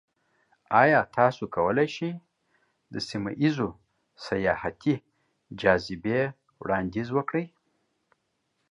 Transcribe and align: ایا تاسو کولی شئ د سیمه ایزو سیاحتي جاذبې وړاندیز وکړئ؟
ایا 0.81 0.99
تاسو 1.17 1.43
کولی 1.55 1.87
شئ 1.95 2.11
د 2.93 2.95
سیمه 3.09 3.31
ایزو 3.41 3.69
سیاحتي 4.25 4.95
جاذبې 5.59 6.21
وړاندیز 6.61 7.07
وکړئ؟ 7.13 7.45